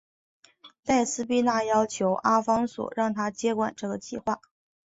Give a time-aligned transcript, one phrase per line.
[0.83, 4.41] 黛丝碧娜要求阿方索让她接管这个计画。